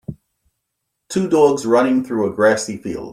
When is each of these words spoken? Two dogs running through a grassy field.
Two 1.09 1.29
dogs 1.29 1.63
running 1.63 2.03
through 2.03 2.27
a 2.27 2.33
grassy 2.35 2.77
field. 2.77 3.09